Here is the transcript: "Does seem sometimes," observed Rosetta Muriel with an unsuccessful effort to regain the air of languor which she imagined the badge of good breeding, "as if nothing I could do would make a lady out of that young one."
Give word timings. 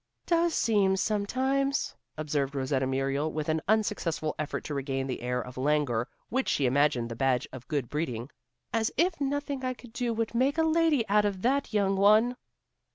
"Does 0.25 0.55
seem 0.55 0.97
sometimes," 0.97 1.95
observed 2.17 2.55
Rosetta 2.55 2.87
Muriel 2.87 3.31
with 3.31 3.49
an 3.49 3.61
unsuccessful 3.67 4.33
effort 4.39 4.63
to 4.63 4.73
regain 4.73 5.05
the 5.05 5.21
air 5.21 5.39
of 5.39 5.57
languor 5.57 6.07
which 6.29 6.49
she 6.49 6.65
imagined 6.65 7.07
the 7.09 7.15
badge 7.15 7.47
of 7.51 7.67
good 7.67 7.87
breeding, 7.87 8.31
"as 8.73 8.91
if 8.97 9.21
nothing 9.21 9.63
I 9.63 9.75
could 9.75 9.93
do 9.93 10.11
would 10.11 10.33
make 10.33 10.57
a 10.57 10.63
lady 10.63 11.07
out 11.07 11.25
of 11.25 11.43
that 11.43 11.71
young 11.71 11.95
one." 11.97 12.35